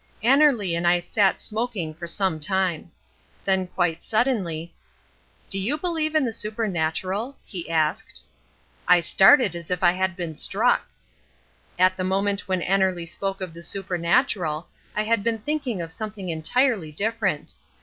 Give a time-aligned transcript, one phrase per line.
[0.23, 2.91] Annerly and I sat smoking for some time.
[3.45, 4.73] Then quite suddenly—
[5.47, 8.23] "Do you believe in the supernatural?" he asked.
[8.87, 10.87] I started as if I had been struck.
[11.77, 16.29] At the moment when Annerly spoke of the supernatural I had been thinking of something
[16.29, 17.53] entirely different.